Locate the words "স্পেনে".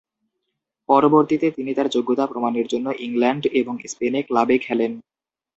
3.87-4.19